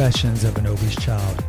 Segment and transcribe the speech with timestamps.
[0.00, 1.44] Confessions of an Obese Child.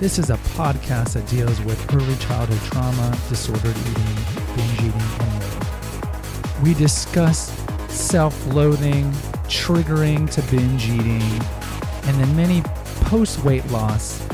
[0.00, 5.32] This is a podcast that deals with early childhood trauma, disordered eating, binge eating, and
[5.38, 6.64] more.
[6.64, 7.56] We discuss
[7.88, 9.08] self loathing,
[9.46, 12.62] triggering to binge eating, and then many
[13.04, 14.26] post weight loss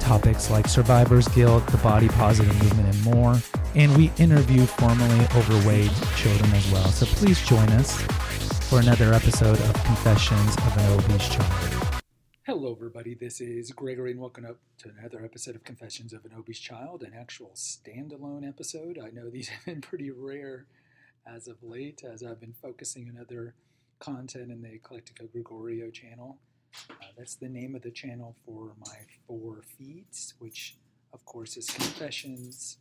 [0.00, 3.36] topics like survivor's guilt, the body positive movement, and more.
[3.74, 6.88] And we interview formerly overweight children as well.
[6.88, 7.92] So please join us
[8.70, 11.81] for another episode of Confessions of an Obese Child.
[12.54, 13.14] Hello, everybody.
[13.14, 17.02] This is Gregory, and welcome up to another episode of Confessions of an Obese Child,
[17.02, 18.98] an actual standalone episode.
[19.02, 20.66] I know these have been pretty rare
[21.26, 23.54] as of late, as I've been focusing on other
[24.00, 26.36] content in the Eclectico Gregorio channel.
[26.90, 30.76] Uh, that's the name of the channel for my four feeds, which,
[31.14, 32.76] of course, is Confessions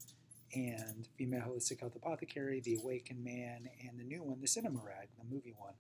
[0.53, 5.07] and Female Holistic Health Apothecary, The Awakened Man, and the new one, The Cinema Rag,
[5.18, 5.76] the movie one.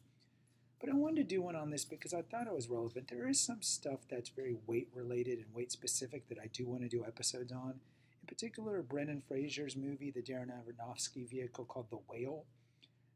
[0.81, 3.07] But I wanted to do one on this because I thought it was relevant.
[3.07, 6.81] There is some stuff that's very weight related and weight specific that I do want
[6.81, 7.79] to do episodes on.
[8.21, 12.45] In particular, Brendan Fraser's movie, the Darren Aronofsky vehicle called The Whale,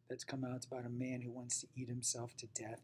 [0.08, 0.58] that's come out.
[0.58, 2.82] It's about a man who wants to eat himself to death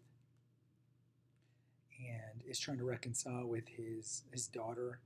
[1.99, 4.99] and is trying to reconcile with his his daughter.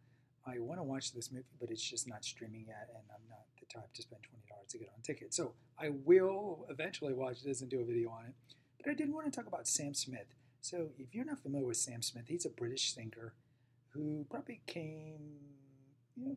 [0.48, 3.46] I want to watch this movie, but it's just not streaming yet, and I'm not
[3.60, 5.34] the type to spend twenty dollars to get on ticket.
[5.34, 8.36] So I will eventually watch this and do a video on it.
[8.78, 10.28] But I did want to talk about Sam Smith.
[10.62, 13.34] So if you're not familiar with Sam Smith, he's a British singer
[13.90, 15.20] who probably came,
[16.16, 16.36] you know,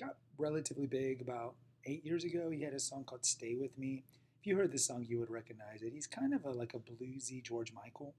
[0.00, 1.54] got relatively big about
[1.86, 2.50] eight years ago.
[2.50, 4.04] He had a song called "Stay with Me."
[4.40, 5.92] If you heard the song, you would recognize it.
[5.92, 8.14] He's kind of a, like a bluesy George Michael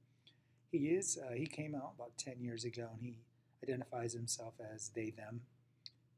[0.77, 1.17] he is.
[1.17, 3.17] Uh, he came out about 10 years ago and he
[3.63, 5.41] identifies himself as they, them.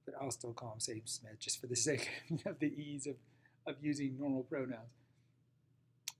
[0.06, 2.10] But I'll still call him Sam Smith just for the sake
[2.46, 3.16] of the ease of,
[3.66, 4.90] of using normal pronouns.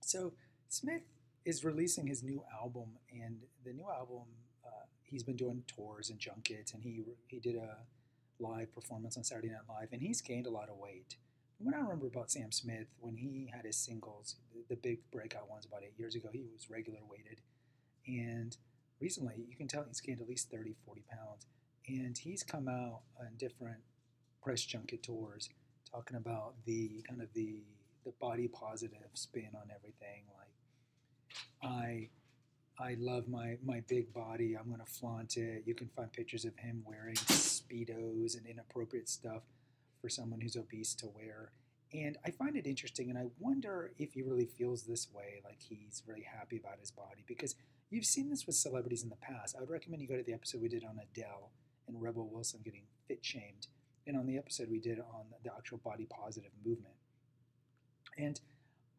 [0.00, 0.32] So
[0.68, 1.02] Smith
[1.48, 4.24] is releasing his new album, and the new album,
[4.64, 7.76] uh, he's been doing tours and junkets, and he, he did a
[8.38, 11.16] live performance on Saturday Night Live, and he's gained a lot of weight.
[11.58, 15.50] What I remember about Sam Smith, when he had his singles, the, the big breakout
[15.50, 17.40] ones about eight years ago, he was regular weighted
[18.08, 18.56] and
[19.00, 21.46] recently, you can tell he's gained at least 30, 40 pounds.
[21.86, 23.78] And he's come out on different
[24.42, 25.50] press junket tours
[25.90, 27.62] talking about the kind of the
[28.04, 30.22] the body positive spin on everything.
[30.38, 30.54] Like,
[32.80, 34.56] I love my my big body.
[34.56, 35.64] I'm gonna flaunt it.
[35.66, 39.42] You can find pictures of him wearing speedos and inappropriate stuff
[40.00, 41.50] for someone who's obese to wear.
[41.92, 45.58] And I find it interesting, and I wonder if he really feels this way, like
[45.58, 47.54] he's really happy about his body, because
[47.90, 49.56] You've seen this with celebrities in the past.
[49.56, 51.50] I would recommend you go to the episode we did on Adele
[51.86, 53.66] and Rebel Wilson getting fit shamed,
[54.06, 56.94] and on the episode we did on the actual body positive movement.
[58.18, 58.38] And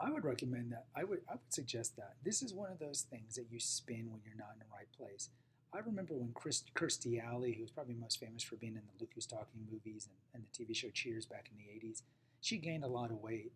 [0.01, 0.85] I would recommend that.
[0.95, 4.09] I would I would suggest that this is one of those things that you spin
[4.11, 5.29] when you're not in the right place.
[5.73, 8.99] I remember when Chris, Kirstie Alley, who was probably most famous for being in the
[8.99, 12.01] Look Who's Talking movies and, and the TV show Cheers back in the 80s,
[12.41, 13.51] she gained a lot of weight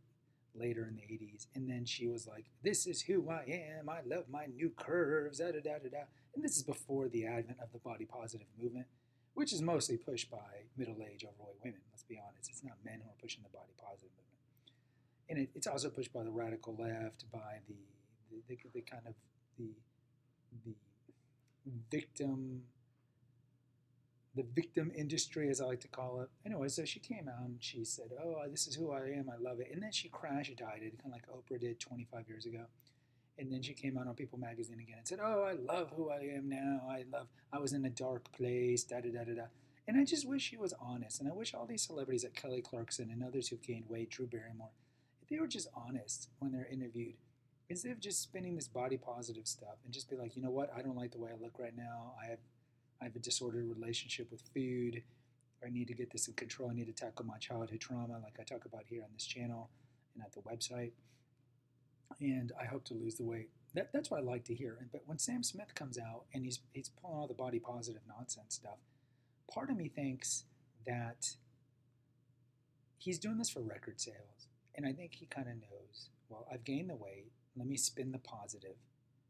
[0.54, 1.48] later in the 80s.
[1.56, 3.44] And then she was like, This is who I
[3.80, 3.90] am.
[3.90, 5.40] I love my new curves.
[5.40, 6.04] Da, da, da, da, da.
[6.36, 8.88] And this is before the advent of the body positive movement,
[9.34, 11.82] which is mostly pushed by middle aged overweight women.
[11.92, 12.50] Let's be honest.
[12.50, 14.33] It's not men who are pushing the body positive movement.
[15.30, 17.76] And it, it's also pushed by the radical left, by the,
[18.30, 19.14] the, the, the kind of
[19.58, 19.70] the,
[20.66, 20.74] the
[21.90, 22.64] victim
[24.36, 26.30] the victim industry, as I like to call it.
[26.46, 29.30] Anyway, so she came out and she said, "Oh, this is who I am.
[29.30, 32.46] I love it." And then she crash dieted, kind of like Oprah did 25 years
[32.46, 32.66] ago.
[33.38, 36.10] And then she came out on People Magazine again and said, "Oh, I love who
[36.10, 36.82] I am now.
[36.90, 37.28] I love.
[37.52, 38.84] I was in a dark place.
[38.84, 39.46] Da da da da da."
[39.88, 41.20] And I just wish she was honest.
[41.20, 44.26] And I wish all these celebrities like Kelly Clarkson and others who've gained weight, Drew
[44.26, 44.70] Barrymore,
[45.24, 47.16] if they were just honest when they're interviewed,
[47.70, 50.70] instead of just spinning this body positive stuff and just be like, you know what,
[50.76, 52.14] I don't like the way I look right now.
[52.22, 52.40] I have
[53.02, 55.02] I have a disordered relationship with food.
[55.66, 56.70] I need to get this in control.
[56.70, 59.70] I need to tackle my childhood trauma, like I talk about here on this channel
[60.14, 60.92] and at the website.
[62.22, 63.50] And I hope to lose the weight.
[63.74, 64.88] That, that's what I like to hear.
[64.92, 68.56] But when Sam Smith comes out and he's he's pulling all the body positive nonsense
[68.56, 68.78] stuff,
[69.52, 70.44] part of me thinks
[70.86, 71.36] that
[72.98, 74.48] he's doing this for record sales.
[74.76, 77.32] And I think he kind of knows, well, I've gained the weight.
[77.56, 78.76] Let me spin the positive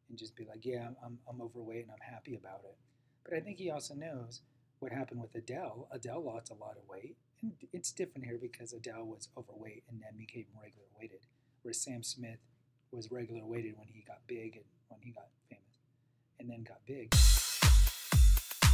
[0.09, 2.77] and just be like, yeah, I'm, I'm overweight and I'm happy about it.
[3.25, 4.41] But I think he also knows
[4.79, 5.87] what happened with Adele.
[5.91, 7.15] Adele lost a lot of weight.
[7.41, 11.25] And it's different here because Adele was overweight and then became regular weighted,
[11.61, 12.39] whereas Sam Smith
[12.91, 15.63] was regular weighted when he got big and when he got famous,
[16.39, 17.13] and then got big.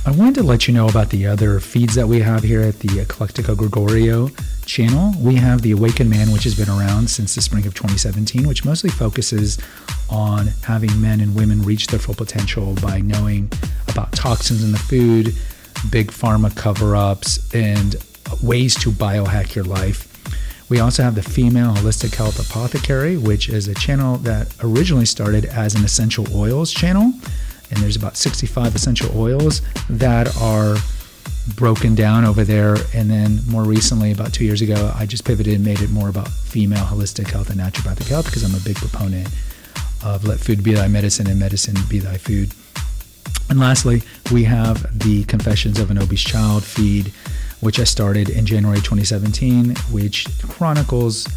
[0.05, 2.79] I wanted to let you know about the other feeds that we have here at
[2.79, 4.29] the Eclectica Gregorio
[4.65, 5.13] channel.
[5.19, 8.63] We have the Awakened Man, which has been around since the spring of 2017, which
[8.63, 9.59] mostly focuses
[10.09, 13.51] on having men and women reach their full potential by knowing
[13.89, 15.35] about toxins in the food,
[15.91, 17.97] big pharma cover ups, and
[18.41, 20.05] ways to biohack your life.
[20.69, 25.45] We also have the Female Holistic Health Apothecary, which is a channel that originally started
[25.45, 27.11] as an essential oils channel.
[27.71, 30.75] And there's about 65 essential oils that are
[31.55, 32.77] broken down over there.
[32.93, 36.09] And then more recently, about two years ago, I just pivoted and made it more
[36.09, 39.27] about female holistic health and naturopathic health because I'm a big proponent
[40.03, 42.53] of let food be thy medicine and medicine be thy food.
[43.49, 47.11] And lastly, we have the Confessions of an Obese Child feed
[47.61, 51.27] which I started in January 2017, which chronicles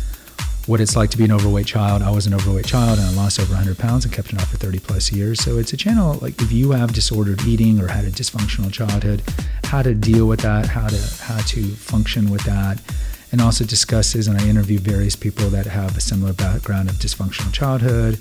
[0.67, 2.03] what it's like to be an overweight child.
[2.03, 4.50] I was an overweight child and I lost over 100 pounds and kept it off
[4.50, 5.43] for 30 plus years.
[5.43, 9.23] So it's a channel like if you have disordered eating or had a dysfunctional childhood,
[9.64, 12.81] how to deal with that, how to how to function with that,
[13.32, 17.53] and also discusses and I interview various people that have a similar background of dysfunctional
[17.53, 18.19] childhood,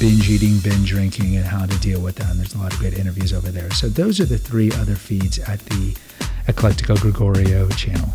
[0.00, 2.30] binge eating, binge drinking, and how to deal with that.
[2.30, 3.70] And there's a lot of great interviews over there.
[3.70, 5.94] So those are the three other feeds at the
[6.48, 8.08] Eclectico Gregorio channel.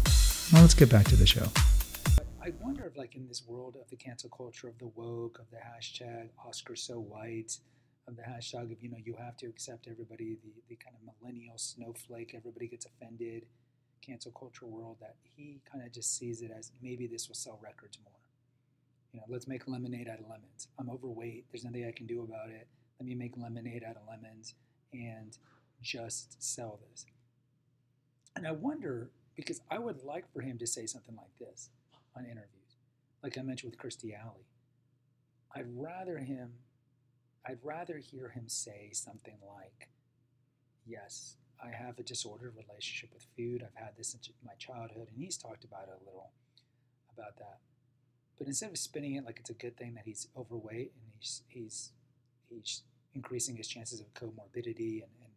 [0.51, 1.47] Now let's get back to the show.
[2.99, 6.75] Like, in this world of the cancel culture, of the woke, of the hashtag Oscar
[6.75, 7.57] so white,
[8.09, 11.13] of the hashtag of, you know, you have to accept everybody, the, the kind of
[11.21, 13.45] millennial snowflake, everybody gets offended,
[14.05, 17.57] cancel culture world, that he kind of just sees it as maybe this will sell
[17.63, 18.19] records more.
[19.13, 20.67] You know, let's make lemonade out of lemons.
[20.77, 21.45] I'm overweight.
[21.53, 22.67] There's nothing I can do about it.
[22.99, 24.55] Let me make lemonade out of lemons
[24.91, 25.37] and
[25.81, 27.05] just sell this.
[28.35, 31.69] And I wonder, because I would like for him to say something like this
[32.17, 32.68] on interviews,
[33.23, 34.47] like I mentioned with Kirstie Alley.
[35.55, 36.53] I'd rather him,
[37.45, 39.89] I'd rather hear him say something like,
[40.85, 43.63] yes, I have a disordered relationship with food.
[43.63, 46.31] I've had this since my childhood, and he's talked about it a little
[47.13, 47.59] about that.
[48.37, 51.41] But instead of spinning it like it's a good thing that he's overweight and he's
[51.49, 51.91] he's
[52.47, 52.83] he's
[53.13, 55.33] increasing his chances of comorbidity and, and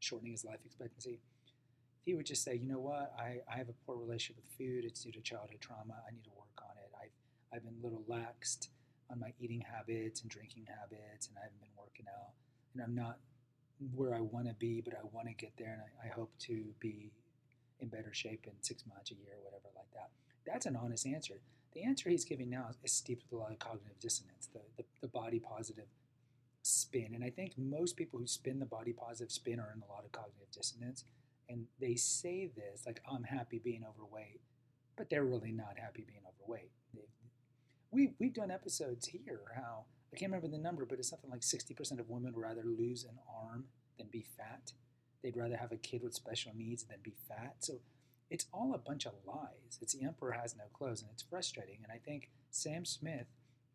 [0.00, 1.20] shortening his life expectancy,
[2.04, 4.84] he would just say, you know what, I, I have a poor relationship with food.
[4.84, 5.94] It's due to childhood trauma.
[6.06, 6.41] I need to work.
[7.52, 8.68] I've, been a little laxed
[9.10, 12.32] on my eating habits and drinking habits, and I haven't been working out.
[12.74, 13.18] And I'm not
[13.94, 16.32] where I want to be, but I want to get there, and I, I hope
[16.40, 17.12] to be
[17.80, 20.10] in better shape in six months, a year, whatever like that.
[20.46, 21.34] That's an honest answer.
[21.74, 24.84] The answer he's giving now is steeped with a lot of cognitive dissonance, the, the,
[25.00, 25.86] the body positive
[26.62, 27.12] spin.
[27.14, 30.04] And I think most people who spin the body positive spin are in a lot
[30.04, 31.04] of cognitive dissonance
[31.48, 34.40] and they say this like I'm happy being overweight,
[34.96, 36.70] but they're really not happy being overweight.
[37.92, 41.40] We we've done episodes here how I can't remember the number, but it's something like
[41.40, 43.64] 60% of women would rather lose an arm
[43.98, 44.72] than be fat.
[45.22, 47.56] They'd rather have a kid with special needs than be fat.
[47.60, 47.74] So
[48.28, 49.78] it's all a bunch of lies.
[49.80, 51.78] It's the emperor has no clothes, and it's frustrating.
[51.82, 53.26] And I think Sam Smith,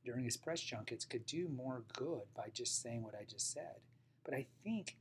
[0.04, 3.78] during his press junkets, could do more good by just saying what I just said.
[4.24, 4.98] But I think,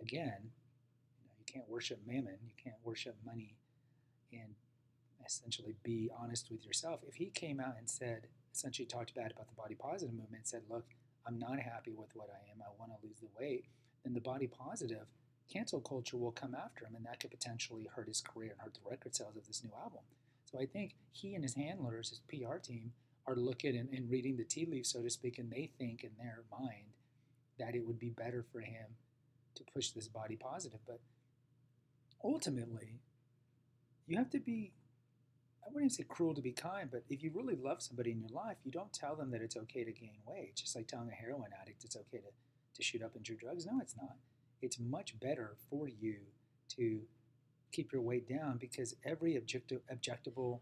[0.00, 0.50] again,
[1.38, 3.56] you can't worship mammon, you can't worship money,
[4.32, 4.54] and
[5.26, 7.00] essentially be honest with yourself.
[7.06, 10.62] If he came out and said, essentially talked bad about the body positive movement, said,
[10.68, 10.84] look,
[11.26, 13.66] I'm not happy with what I am, I want to lose the weight,
[14.04, 15.06] then the body positive
[15.52, 18.74] cancel culture will come after him, and that could potentially hurt his career and hurt
[18.74, 20.00] the record sales of this new album.
[20.50, 22.92] So I think he and his handlers, his PR team,
[23.26, 26.10] are looking and, and reading the tea leaves, so to speak, and they think in
[26.18, 26.94] their mind
[27.58, 28.86] that it would be better for him
[29.54, 30.80] to push this body positive.
[30.86, 31.00] But
[32.24, 33.00] ultimately,
[34.06, 34.72] you have to be,
[35.64, 38.30] I wouldn't say cruel to be kind, but if you really love somebody in your
[38.30, 40.56] life, you don't tell them that it's okay to gain weight.
[40.56, 42.30] Just like telling a heroin addict it's okay to,
[42.74, 43.66] to shoot up and do drugs.
[43.66, 44.16] No, it's not.
[44.62, 46.16] It's much better for you
[46.76, 47.00] to
[47.72, 50.60] keep your weight down because every objective, objectable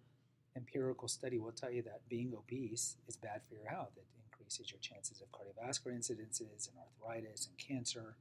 [0.57, 3.93] empirical study will tell you that being obese is bad for your health.
[3.97, 8.17] It increases your chances of cardiovascular incidences and arthritis and cancer,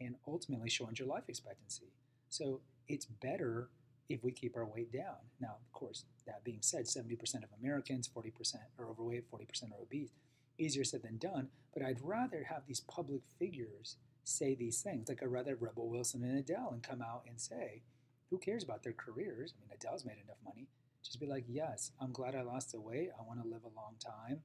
[0.00, 1.92] and ultimately shortens your life expectancy.
[2.28, 3.68] So it's better
[4.08, 5.16] if we keep our weight down.
[5.40, 10.10] Now, of course, that being said, 70% of Americans, 40% are overweight, 40% are obese.
[10.58, 15.08] Easier said than done, but I'd rather have these public figures say these things.
[15.08, 17.82] Like I'd rather have Rebel Wilson and Adele and come out and say,
[18.30, 19.54] who cares about their careers?
[19.56, 20.68] I mean, Adele's made enough money.
[21.02, 23.10] Just be like, yes, I'm glad I lost the weight.
[23.18, 24.40] I want to live a long time.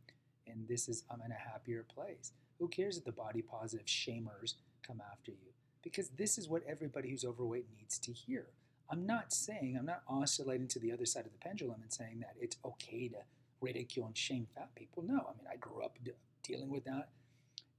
[0.47, 2.33] And this is, I'm in a happier place.
[2.59, 5.49] Who cares if the body positive shamers come after you?
[5.83, 8.47] because this is what everybody who's overweight needs to hear.
[8.91, 12.19] I'm not saying, I'm not oscillating to the other side of the pendulum and saying
[12.21, 13.17] that it's okay to
[13.61, 15.03] ridicule and shame fat people.
[15.03, 15.97] No, I mean, I grew up
[16.43, 17.09] dealing with that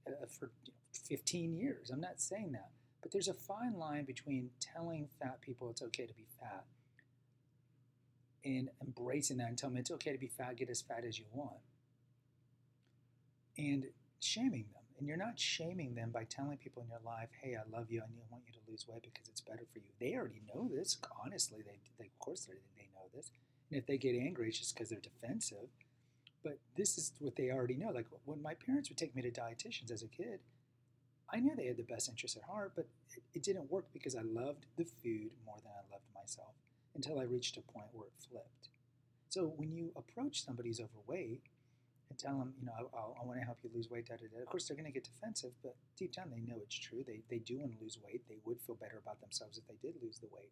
[0.07, 0.51] uh, for
[0.93, 1.89] 15 years.
[1.89, 2.69] I'm not saying that.
[3.01, 6.65] But there's a fine line between telling fat people it's okay to be fat
[8.45, 11.17] and embracing that and telling them it's okay to be fat, get as fat as
[11.17, 11.57] you want,
[13.57, 13.85] and
[14.19, 14.80] shaming them.
[15.01, 18.01] And you're not shaming them by telling people in your life, hey, I love you,
[18.01, 19.89] I want you to lose weight because it's better for you.
[19.99, 20.95] They already know this.
[21.25, 23.31] Honestly, they, they of course they, they know this.
[23.71, 25.69] And if they get angry, it's just because they're defensive.
[26.43, 27.89] But this is what they already know.
[27.89, 30.39] Like when my parents would take me to dietitians as a kid,
[31.33, 34.15] I knew they had the best interest at heart, but it, it didn't work because
[34.15, 36.53] I loved the food more than I loved myself
[36.93, 38.69] until I reached a point where it flipped.
[39.29, 41.41] So when you approach somebody who's overweight
[42.11, 44.27] and tell them, you know, I, I want to help you lose weight, da, da,
[44.27, 47.03] da, of course they're going to get defensive, but deep down they know it's true.
[47.07, 48.27] They, they do want to lose weight.
[48.27, 50.51] They would feel better about themselves if they did lose the weight.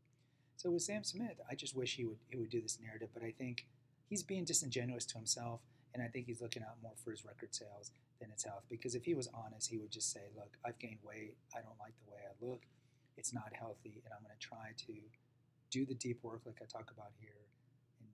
[0.56, 3.24] So with Sam Smith, I just wish he would he would do this narrative, but
[3.24, 3.68] I think
[4.10, 5.62] he's being disingenuous to himself,
[5.94, 8.64] and I think he's looking out more for his record sales than its health.
[8.70, 11.36] Because if he was honest, he would just say, "Look, I've gained weight.
[11.56, 12.64] I don't like the way I look.
[13.16, 14.94] It's not healthy, and I'm going to try to
[15.72, 17.40] do the deep work like I talk about here,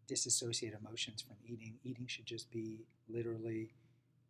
[0.07, 1.75] disassociate emotions from eating.
[1.83, 3.73] Eating should just be literally."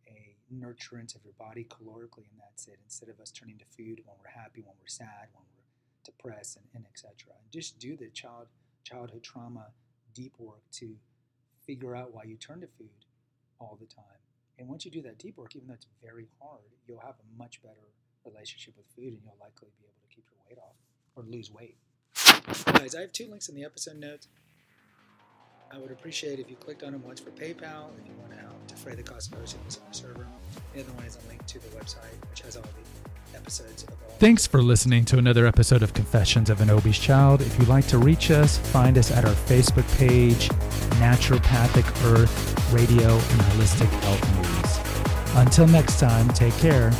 [0.08, 2.78] a nurturance of your body calorically, and that's it.
[2.84, 5.56] Instead of us turning to food when we're happy, when we're sad, when we're
[6.04, 7.34] depressed, and, and etc.
[7.52, 8.46] Just do the child
[8.84, 9.66] childhood trauma
[10.14, 10.94] deep work to
[11.66, 13.04] figure out why you turn to food
[13.58, 14.20] all the time.
[14.58, 17.38] And once you do that deep work, even though it's very hard, you'll have a
[17.38, 17.90] much better
[18.24, 20.76] relationship with food, and you'll likely be able to keep your weight off
[21.16, 21.76] or lose weight.
[22.78, 24.28] Guys, I have two links in the episode notes.
[25.72, 28.38] I would appreciate if you clicked on them once for PayPal if you want to
[28.38, 30.26] help defray the cost of hosting this on our server.
[30.74, 33.90] The other one is a link to the website, which has all the episodes of
[33.90, 33.96] all.
[34.18, 37.42] Thanks for listening to another episode of Confessions of an Obese Child.
[37.42, 40.48] If you'd like to reach us, find us at our Facebook page,
[41.00, 45.36] Naturopathic Earth Radio and Holistic Health News.
[45.36, 46.90] Until next time, take care